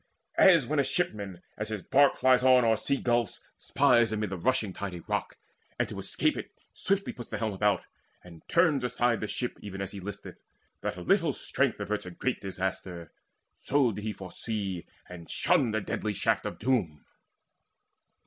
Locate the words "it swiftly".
6.35-7.13